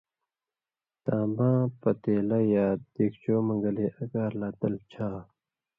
[1.05, 5.09] تان٘باں پتېلہ یا دِگچو مہ گلے اگار لا تلہۡ چھا